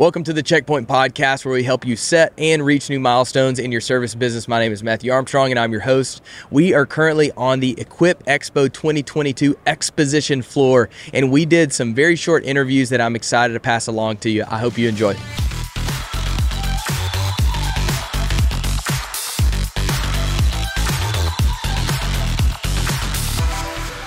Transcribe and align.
Welcome 0.00 0.24
to 0.24 0.32
the 0.32 0.42
Checkpoint 0.42 0.88
Podcast, 0.88 1.44
where 1.44 1.52
we 1.52 1.62
help 1.62 1.84
you 1.84 1.94
set 1.94 2.32
and 2.38 2.64
reach 2.64 2.88
new 2.88 2.98
milestones 2.98 3.58
in 3.58 3.70
your 3.70 3.82
service 3.82 4.14
business. 4.14 4.48
My 4.48 4.58
name 4.58 4.72
is 4.72 4.82
Matthew 4.82 5.12
Armstrong, 5.12 5.50
and 5.50 5.58
I'm 5.58 5.72
your 5.72 5.82
host. 5.82 6.22
We 6.50 6.72
are 6.72 6.86
currently 6.86 7.32
on 7.32 7.60
the 7.60 7.78
Equip 7.78 8.24
Expo 8.24 8.72
2022 8.72 9.58
exposition 9.66 10.40
floor, 10.40 10.88
and 11.12 11.30
we 11.30 11.44
did 11.44 11.74
some 11.74 11.94
very 11.94 12.16
short 12.16 12.46
interviews 12.46 12.88
that 12.88 13.02
I'm 13.02 13.14
excited 13.14 13.52
to 13.52 13.60
pass 13.60 13.88
along 13.88 14.16
to 14.20 14.30
you. 14.30 14.44
I 14.48 14.58
hope 14.58 14.78
you 14.78 14.88
enjoy. 14.88 15.16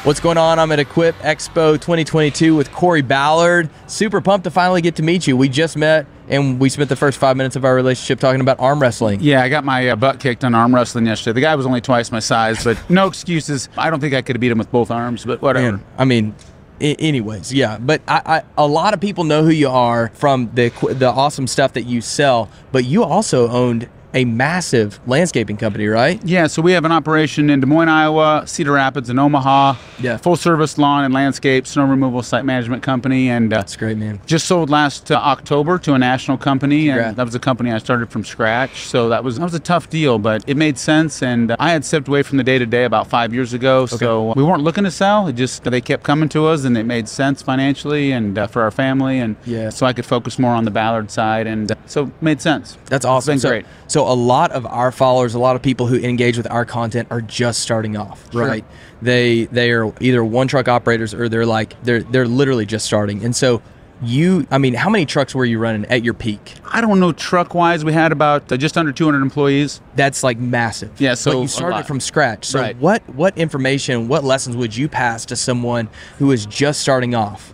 What's 0.03 0.19
going 0.19 0.37
on? 0.37 0.59
I'm 0.59 0.69
at 0.73 0.79
Equip 0.79 1.15
Expo 1.19 1.75
2022 1.75 2.57
with 2.57 2.73
Kory 2.73 3.01
Ballard. 3.01 3.69
Super 3.87 4.19
pumped 4.19 4.43
to 4.43 4.51
finally 4.51 4.81
get 4.81 4.97
to 4.97 5.01
meet 5.01 5.27
you. 5.27 5.37
We 5.37 5.47
just 5.47 5.77
met 5.77 6.07
and 6.27 6.59
we 6.59 6.67
spent 6.67 6.89
the 6.89 6.97
first 6.97 7.17
five 7.17 7.37
minutes 7.37 7.55
of 7.55 7.63
our 7.63 7.73
relationship 7.73 8.19
talking 8.19 8.41
about 8.41 8.59
arm 8.59 8.81
wrestling. 8.81 9.21
Yeah, 9.21 9.41
I 9.41 9.47
got 9.47 9.63
my 9.63 9.87
uh, 9.87 9.95
butt 9.95 10.19
kicked 10.19 10.43
on 10.43 10.53
arm 10.55 10.75
wrestling 10.75 11.05
yesterday. 11.05 11.35
The 11.35 11.41
guy 11.41 11.55
was 11.55 11.65
only 11.65 11.79
twice 11.79 12.11
my 12.11 12.19
size, 12.19 12.65
but 12.65 12.77
no 12.89 13.07
excuses. 13.07 13.69
I 13.77 13.89
don't 13.89 14.01
think 14.01 14.13
I 14.13 14.21
could 14.21 14.35
have 14.35 14.41
beat 14.41 14.51
him 14.51 14.57
with 14.57 14.71
both 14.73 14.91
arms, 14.91 15.23
but 15.23 15.41
whatever. 15.41 15.77
Man, 15.77 15.85
I 15.97 16.03
mean, 16.03 16.35
I- 16.81 16.97
anyways, 16.99 17.53
yeah. 17.53 17.77
But 17.77 18.01
I, 18.05 18.21
I, 18.25 18.43
a 18.57 18.67
lot 18.67 18.93
of 18.93 18.99
people 18.99 19.23
know 19.23 19.43
who 19.45 19.51
you 19.51 19.69
are 19.69 20.09
from 20.15 20.51
the 20.53 20.67
the 20.91 21.07
awesome 21.09 21.47
stuff 21.47 21.71
that 21.73 21.83
you 21.83 22.01
sell. 22.01 22.49
But 22.73 22.83
you 22.83 23.05
also 23.05 23.47
owned 23.47 23.87
a 24.13 24.25
massive 24.25 24.99
landscaping 25.07 25.57
company, 25.57 25.87
right? 25.87 26.21
Yeah, 26.23 26.47
so 26.47 26.61
we 26.61 26.71
have 26.73 26.85
an 26.85 26.91
operation 26.91 27.49
in 27.49 27.59
Des 27.59 27.65
Moines, 27.65 27.89
Iowa, 27.89 28.43
Cedar 28.45 28.73
Rapids, 28.73 29.09
and 29.09 29.19
Omaha. 29.19 29.75
Yeah. 29.99 30.17
Full 30.17 30.35
service 30.35 30.77
lawn 30.77 31.03
and 31.03 31.13
landscape, 31.13 31.65
snow 31.65 31.85
removal, 31.85 32.21
site 32.21 32.45
management 32.45 32.83
company, 32.83 33.29
and 33.29 33.51
uh, 33.51 33.57
That's 33.57 33.75
great, 33.75 33.97
man. 33.97 34.21
just 34.25 34.45
sold 34.47 34.69
last 34.69 35.11
uh, 35.11 35.15
October 35.15 35.79
to 35.79 35.93
a 35.93 35.97
national 35.99 36.37
company, 36.37 36.85
Congrats. 36.87 37.07
and 37.09 37.17
that 37.17 37.25
was 37.25 37.35
a 37.35 37.39
company 37.39 37.71
I 37.71 37.77
started 37.79 38.11
from 38.11 38.23
scratch. 38.23 38.85
So 38.87 39.09
that 39.09 39.23
was 39.23 39.37
that 39.37 39.43
was 39.43 39.53
a 39.55 39.59
tough 39.59 39.89
deal, 39.89 40.19
but 40.19 40.43
it 40.47 40.57
made 40.57 40.77
sense. 40.77 41.23
And 41.23 41.51
uh, 41.51 41.55
I 41.59 41.71
had 41.71 41.83
stepped 41.83 42.07
away 42.07 42.21
from 42.23 42.37
the 42.37 42.43
day 42.43 42.59
to 42.59 42.65
day 42.65 42.83
about 42.85 43.07
five 43.07 43.33
years 43.33 43.53
ago, 43.53 43.81
Okay. 43.83 43.97
so 43.97 44.33
we 44.35 44.43
weren't 44.43 44.61
looking 44.63 44.83
to 44.83 44.91
sell. 44.91 45.27
It 45.27 45.33
just 45.33 45.63
they 45.63 45.81
kept 45.81 46.03
coming 46.03 46.29
to 46.29 46.45
us, 46.47 46.65
and 46.65 46.77
it 46.77 46.83
made 46.85 47.09
sense 47.09 47.41
financially 47.41 48.11
and 48.11 48.37
uh, 48.37 48.47
for 48.47 48.61
our 48.61 48.71
family, 48.71 49.19
and 49.19 49.35
Yeah. 49.45 49.69
so 49.69 49.85
I 49.85 49.93
could 49.93 50.05
focus 50.05 50.37
more 50.37 50.53
on 50.53 50.65
the 50.65 50.71
Ballard 50.71 51.09
side, 51.09 51.47
and 51.47 51.71
uh, 51.71 51.75
so 51.87 52.03
it 52.05 52.21
made 52.21 52.41
sense. 52.41 52.77
That's 52.85 53.05
awesome. 53.05 53.33
It's 53.35 53.43
been 53.43 53.49
so, 53.49 53.49
great. 53.49 53.65
So 53.87 54.02
a 54.11 54.15
lot 54.15 54.51
of 54.51 54.65
our 54.65 54.91
followers, 54.91 55.33
a 55.35 55.39
lot 55.39 55.55
of 55.55 55.61
people 55.61 55.87
who 55.87 55.97
engage 55.97 56.37
with 56.37 56.49
our 56.51 56.65
content 56.65 57.07
are 57.11 57.21
just 57.21 57.59
starting 57.61 57.95
off, 57.97 58.31
Sure. 58.31 58.45
right? 58.45 58.65
They 59.01 59.45
they 59.45 59.71
are 59.71 59.91
either 60.01 60.23
one 60.23 60.47
truck 60.47 60.67
operators 60.67 61.13
or 61.13 61.27
they're 61.29 61.45
like 61.45 61.75
they're 61.83 62.03
they're 62.03 62.27
literally 62.27 62.65
just 62.65 62.85
starting. 62.85 63.23
And 63.23 63.35
so 63.35 63.61
you, 64.01 64.45
I 64.51 64.57
mean, 64.57 64.73
how 64.73 64.89
many 64.89 65.05
trucks 65.05 65.33
were 65.33 65.45
you 65.45 65.59
running 65.59 65.85
at 65.85 66.03
your 66.03 66.13
peak? 66.13 66.55
I 66.65 66.81
don't 66.81 66.99
know 66.99 67.13
truck 67.13 67.53
wise. 67.53 67.85
We 67.85 67.93
had 67.93 68.11
about 68.11 68.51
uh, 68.51 68.57
just 68.57 68.77
under 68.77 68.91
200 68.91 69.21
employees. 69.21 69.79
That's 69.95 70.23
like 70.23 70.37
massive. 70.37 70.99
Yeah, 70.99 71.13
so 71.13 71.31
but 71.33 71.41
you 71.41 71.47
started 71.47 71.85
from 71.85 72.01
scratch. 72.01 72.45
So 72.45 72.59
Right. 72.59 72.77
what 72.77 73.01
what 73.09 73.37
information, 73.37 74.07
what 74.09 74.23
lessons 74.25 74.57
would 74.57 74.75
you 74.75 74.89
pass 74.89 75.25
to 75.27 75.35
someone 75.37 75.87
who 76.17 76.31
is 76.31 76.45
just 76.45 76.81
starting 76.81 77.15
off? 77.15 77.53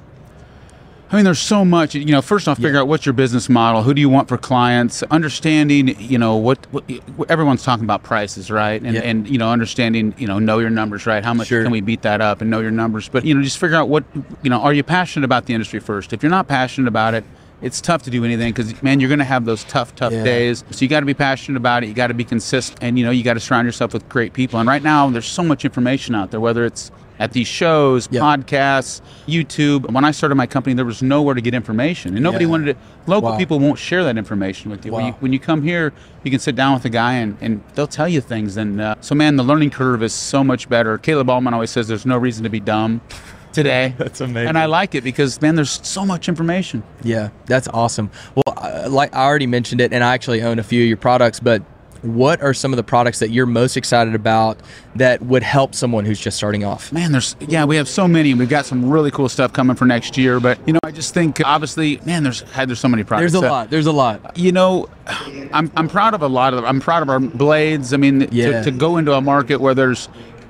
I 1.11 1.15
mean, 1.15 1.25
there's 1.25 1.39
so 1.39 1.65
much. 1.65 1.95
You 1.95 2.05
know, 2.05 2.21
first 2.21 2.47
off, 2.47 2.57
figure 2.57 2.73
Yeah. 2.73 2.79
out 2.81 2.87
what's 2.87 3.03
your 3.05 3.13
business 3.13 3.49
model. 3.49 3.81
Who 3.81 3.95
do 3.95 4.01
you 4.01 4.09
want 4.09 4.27
for 4.27 4.37
clients? 4.37 5.01
Understanding, 5.09 5.95
you 5.99 6.19
know, 6.19 6.35
what, 6.35 6.67
what 6.71 6.83
everyone's 7.29 7.63
talking 7.63 7.83
about 7.83 8.03
prices, 8.03 8.51
right? 8.51 8.79
And 8.79 8.93
Yeah. 8.93 9.01
and 9.01 9.27
you 9.27 9.39
know, 9.39 9.49
understanding, 9.49 10.13
you 10.19 10.27
know, 10.27 10.37
know 10.37 10.59
your 10.59 10.69
numbers, 10.69 11.07
right? 11.07 11.23
How 11.25 11.33
much 11.33 11.47
Sure. 11.47 11.63
can 11.63 11.71
we 11.71 11.81
beat 11.81 12.03
that 12.03 12.21
up 12.21 12.41
and 12.41 12.51
know 12.51 12.59
your 12.59 12.69
numbers? 12.71 13.09
But 13.11 13.25
you 13.25 13.33
know, 13.33 13.41
just 13.41 13.57
figure 13.57 13.75
out 13.75 13.89
what, 13.89 14.03
you 14.43 14.51
know, 14.51 14.59
are 14.59 14.73
you 14.73 14.83
passionate 14.83 15.25
about 15.25 15.47
the 15.47 15.53
industry 15.55 15.79
first? 15.79 16.13
If 16.13 16.21
you're 16.21 16.29
not 16.29 16.47
passionate 16.47 16.87
about 16.87 17.13
it. 17.15 17.23
It's 17.61 17.81
tough 17.81 18.03
to 18.03 18.09
do 18.09 18.23
anything 18.23 18.53
because 18.53 18.81
man, 18.81 19.01
you're 19.01 19.09
going 19.09 19.19
to 19.19 19.25
have 19.25 19.43
those 19.43 19.65
tough, 19.65 19.93
tough 19.93 20.13
Yeah. 20.13 20.23
days. 20.23 20.63
So 20.71 20.77
you 20.81 20.87
got 20.87 21.01
to 21.01 21.05
be 21.05 21.13
passionate 21.13 21.57
about 21.57 21.83
it. 21.83 21.87
You 21.87 21.93
got 21.93 22.07
to 22.07 22.13
be 22.13 22.23
consistent, 22.23 22.79
and 22.81 22.97
you 22.97 23.03
know 23.03 23.11
you 23.11 23.21
got 23.21 23.33
to 23.33 23.41
surround 23.41 23.65
yourself 23.65 23.91
with 23.91 24.07
great 24.07 24.31
people. 24.31 24.61
And 24.61 24.69
right 24.69 24.81
now, 24.81 25.09
there's 25.09 25.25
so 25.25 25.43
much 25.43 25.65
information 25.65 26.15
out 26.15 26.31
there. 26.31 26.39
Whether 26.39 26.63
it's 26.63 26.89
at 27.19 27.33
these 27.33 27.47
shows, 27.47 28.07
Yeah. 28.11 28.21
podcasts, 28.21 29.01
YouTube. 29.27 29.91
When 29.91 30.05
I 30.05 30.11
started 30.11 30.35
my 30.35 30.47
company, 30.47 30.73
there 30.73 30.85
was 30.85 31.01
nowhere 31.01 31.35
to 31.35 31.41
get 31.41 31.53
information, 31.53 32.15
and 32.15 32.23
nobody 32.23 32.45
Yeah. 32.45 32.51
wanted 32.51 32.65
to. 32.73 32.75
Local 33.07 33.31
Wow. 33.31 33.37
people 33.37 33.59
won't 33.59 33.77
share 33.77 34.03
that 34.03 34.17
information 34.17 34.71
with 34.71 34.85
you. 34.85 34.91
When 34.91 35.05
you 35.07 35.15
when 35.19 35.33
you 35.33 35.39
come 35.39 35.61
here, 35.63 35.91
you 36.23 36.31
can 36.31 36.39
sit 36.39 36.55
down 36.55 36.73
with 36.73 36.85
a 36.85 36.89
guy 36.89 37.13
and, 37.13 37.37
and 37.41 37.61
they'll 37.75 37.87
tell 37.87 38.07
you 38.07 38.21
things. 38.21 38.55
And 38.57 38.79
uh, 38.79 38.95
so, 39.01 39.15
man, 39.15 39.35
the 39.35 39.43
learning 39.43 39.71
curve 39.71 40.01
is 40.03 40.13
so 40.13 40.43
much 40.43 40.69
better. 40.69 40.97
Caleb 40.97 41.29
Allman 41.29 41.53
always 41.53 41.71
says 41.71 41.87
there's 41.87 42.05
no 42.05 42.17
reason 42.17 42.43
to 42.43 42.49
be 42.49 42.59
dumb 42.59 43.01
today. 43.51 43.95
That's 43.97 44.21
amazing. 44.21 44.49
And 44.49 44.57
I 44.57 44.65
like 44.65 44.95
it 44.95 45.03
because 45.03 45.41
man, 45.41 45.55
there's 45.55 45.79
so 45.83 46.05
much 46.05 46.29
information. 46.29 46.83
Yeah, 47.03 47.29
that's 47.47 47.67
awesome. 47.69 48.11
Well, 48.35 48.55
uh, 48.57 48.87
like 48.89 49.13
I 49.15 49.23
already 49.25 49.47
mentioned 49.47 49.81
it, 49.81 49.91
and 49.91 50.03
I 50.03 50.13
actually 50.13 50.41
own 50.43 50.59
a 50.59 50.63
few 50.63 50.83
of 50.83 50.87
your 50.87 50.97
products, 50.97 51.39
but 51.39 51.63
what 52.01 52.41
are 52.41 52.53
some 52.53 52.71
of 52.73 52.77
the 52.77 52.83
products 52.83 53.19
that 53.19 53.29
you're 53.29 53.45
most 53.45 53.77
excited 53.77 54.15
about 54.15 54.59
that 54.95 55.21
would 55.21 55.43
help 55.43 55.75
someone 55.75 56.05
who's 56.05 56.19
just 56.19 56.37
starting 56.37 56.63
off? 56.63 56.91
Man, 56.91 57.11
there's 57.11 57.35
yeah, 57.39 57.65
we 57.65 57.75
have 57.75 57.87
so 57.87 58.07
many. 58.07 58.33
We've 58.33 58.49
got 58.49 58.65
some 58.65 58.89
really 58.89 59.11
cool 59.11 59.29
stuff 59.29 59.53
coming 59.53 59.75
for 59.75 59.85
next 59.85 60.17
year. 60.17 60.39
But 60.39 60.59
you 60.67 60.73
know, 60.73 60.79
I 60.83 60.91
just 60.91 61.13
think 61.13 61.41
obviously, 61.45 61.99
man, 62.05 62.23
there's 62.23 62.43
there's 62.65 62.79
so 62.79 62.87
many 62.87 63.03
products. 63.03 63.31
There's 63.33 63.43
a 63.43 63.47
Uh, 63.47 63.51
lot. 63.51 63.69
There's 63.69 63.85
a 63.87 63.91
lot. 63.91 64.37
You 64.37 64.51
know, 64.51 64.89
I'm, 65.07 65.71
I'm 65.75 65.87
proud 65.87 66.13
of 66.13 66.21
a 66.21 66.27
lot 66.27 66.53
of 66.53 66.57
them. 66.57 66.65
I'm 66.65 66.79
proud 66.79 67.01
of 67.03 67.09
our 67.09 67.19
blades. 67.19 67.93
I 67.93 67.97
mean, 67.97 68.27
Yeah. 68.31 68.61
to, 68.63 68.63
to 68.65 68.71
go 68.71 68.97
into 68.97 69.13
a 69.13 69.21
market 69.21 69.59
where 69.59 69.73
there's 69.73 70.07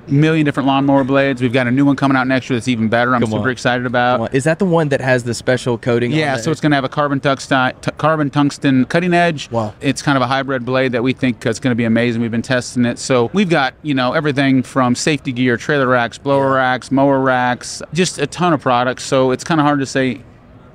million 0.08 0.44
different 0.44 0.66
lawnmower 0.66 1.04
blades. 1.04 1.40
We've 1.42 1.52
got 1.52 1.66
a 1.66 1.70
new 1.70 1.84
one 1.84 1.96
coming 1.96 2.16
out 2.16 2.26
next 2.26 2.48
year 2.50 2.56
that's 2.58 2.68
even 2.68 2.88
better. 2.88 3.14
I'm 3.14 3.20
Come 3.20 3.30
super 3.30 3.44
on. 3.44 3.50
excited 3.50 3.86
about. 3.86 4.34
Is 4.34 4.44
that 4.44 4.58
the 4.58 4.64
one 4.64 4.88
that 4.88 5.00
has 5.00 5.24
the 5.24 5.34
special 5.34 5.78
coating? 5.78 6.10
Yeah, 6.12 6.36
so 6.36 6.50
it's 6.50 6.60
going 6.60 6.70
to 6.70 6.76
have 6.76 6.84
a 6.84 6.88
carbon 6.88 7.20
tungsten, 7.20 7.74
t- 7.80 7.90
carbon 7.98 8.30
tungsten 8.30 8.84
cutting 8.86 9.14
edge. 9.14 9.50
Wow. 9.50 9.74
It's 9.80 10.02
kind 10.02 10.16
of 10.16 10.22
a 10.22 10.26
hybrid 10.26 10.64
blade 10.64 10.92
that 10.92 11.02
we 11.02 11.12
think 11.12 11.44
is 11.46 11.60
going 11.60 11.72
to 11.72 11.76
be 11.76 11.84
amazing. 11.84 12.22
We've 12.22 12.30
been 12.30 12.42
testing 12.42 12.84
it. 12.84 12.98
So 12.98 13.30
we've 13.32 13.50
got, 13.50 13.74
you 13.82 13.94
know, 13.94 14.12
everything 14.12 14.62
from 14.62 14.94
safety 14.94 15.32
gear, 15.32 15.56
trailer 15.56 15.86
racks, 15.86 16.18
blower 16.18 16.52
racks, 16.54 16.90
mower 16.90 17.20
racks, 17.20 17.82
just 17.92 18.18
a 18.18 18.26
ton 18.26 18.52
of 18.52 18.60
products. 18.60 19.04
So 19.04 19.30
it's 19.30 19.44
kind 19.44 19.60
of 19.60 19.66
hard 19.66 19.80
to 19.80 19.86
say. 19.86 20.20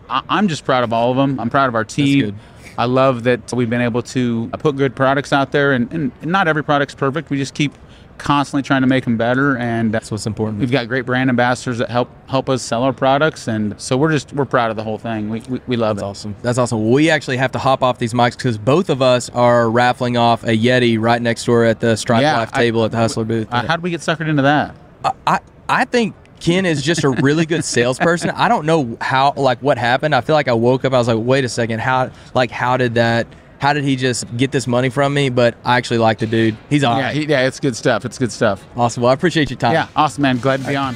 I- 0.10 0.22
I'm 0.30 0.48
just 0.48 0.66
proud 0.66 0.84
of 0.84 0.94
all 0.94 1.12
of 1.12 1.18
them. 1.18 1.40
I'm 1.40 1.50
proud 1.50 1.68
of 1.68 1.76
our 1.76 1.84
team. 1.84 2.20
good. 2.26 2.36
I 2.78 2.86
love 2.86 3.24
that 3.24 3.54
we've 3.54 3.70
been 3.70 3.82
able 3.82 4.02
to 4.04 4.50
put 4.60 4.76
good 4.76 4.96
products 4.98 5.32
out 5.32 5.54
there, 5.54 5.72
and, 5.72 5.90
and 5.94 6.12
not 6.26 6.48
every 6.50 6.62
product's 6.64 6.94
perfect. 6.94 7.30
We 7.30 7.38
just 7.38 7.54
keep 7.54 7.74
constantly 8.18 8.62
trying 8.64 8.82
to 8.82 8.88
make 8.88 9.04
them 9.04 9.18
better, 9.18 9.58
and 9.58 9.94
That's 9.94 10.10
what's 10.12 10.26
important. 10.26 10.60
We've 10.60 10.72
got 10.72 10.88
great 10.88 11.06
brand 11.06 11.30
ambassadors 11.30 11.78
that 11.80 11.90
help 11.90 12.10
help 12.28 12.50
us 12.50 12.62
sell 12.62 12.84
our 12.84 12.94
products, 12.94 13.48
and 13.48 13.80
so 13.80 13.98
we're 13.98 14.12
just 14.12 14.34
we're 14.34 14.46
proud 14.46 14.70
of 14.72 14.78
the 14.78 14.84
whole 14.84 14.98
thing. 14.98 15.30
We 15.30 15.42
we, 15.50 15.62
we 15.68 15.76
love 15.78 15.98
That's 15.98 16.06
it. 16.06 16.10
awesome. 16.10 16.36
That's 16.42 16.58
awesome. 16.58 16.92
We 16.92 17.10
actually 17.10 17.38
have 17.38 17.52
to 17.54 17.60
hop 17.60 17.84
off 17.84 17.98
these 18.00 18.14
mics 18.14 18.38
because 18.38 18.58
both 18.58 18.90
of 18.90 19.02
us 19.02 19.30
are 19.32 19.70
raffling 19.70 20.18
off 20.18 20.44
a 20.44 20.58
Yeti 20.58 21.00
right 21.00 21.22
next 21.22 21.46
door 21.46 21.64
at 21.66 21.80
the 21.80 21.96
Stripe 21.96 22.22
Yeah, 22.22 22.38
Life 22.38 22.50
I- 22.54 22.60
table 22.60 22.86
at 22.86 22.92
the 22.92 22.98
Hustler 22.98 23.26
booth. 23.26 23.48
Uh, 23.52 23.66
how 23.68 23.76
did 23.76 23.84
we 23.84 23.90
get 23.92 24.02
suckered 24.02 24.28
into 24.30 24.42
that? 24.44 24.76
I, 25.04 25.12
I 25.28 25.40
I 25.68 25.86
think 25.86 26.16
Ken 26.40 26.66
is 26.66 26.82
just 26.84 27.04
a 27.04 27.10
really 27.10 27.46
good 27.46 27.64
salesperson. 27.64 28.30
I 28.32 28.48
don't 28.48 28.66
know 28.66 28.98
how 29.02 29.34
like 29.36 29.60
what 29.62 29.78
happened. 29.78 30.14
I 30.14 30.22
feel 30.22 30.36
like 30.36 30.48
I 30.48 30.54
woke 30.54 30.86
up. 30.86 30.94
I 30.94 30.98
was 30.98 31.08
like, 31.08 31.18
wait 31.20 31.44
a 31.46 31.50
second, 31.50 31.80
how 31.80 32.12
like 32.34 32.52
how 32.52 32.78
did 32.78 32.96
that? 32.96 33.28
How 33.66 33.74
did 33.74 33.84
he 33.84 33.96
just 33.96 34.26
get 34.38 34.52
this 34.52 34.68
money 34.68 34.90
from 34.90 35.12
me? 35.16 35.30
But 35.30 35.56
I 35.66 35.78
actually 35.78 35.98
like 35.98 36.20
the 36.20 36.28
dude. 36.28 36.56
He's 36.70 36.84
all 36.84 37.00
Yeah, 37.00 37.12
he, 37.12 37.26
yeah, 37.26 37.48
it's 37.48 37.60
good 37.60 37.76
stuff. 37.76 38.06
It's 38.06 38.20
good 38.20 38.32
stuff. 38.32 38.64
awesome. 38.78 39.02
Well, 39.02 39.10
I 39.10 39.14
appreciate 39.16 39.50
your 39.50 39.58
time. 39.58 39.74
Yeah, 39.74 39.88
awesome, 39.96 40.22
man. 40.22 40.38
Glad 40.38 40.62
to 40.62 40.68
be 40.68 40.76
on. 40.76 40.96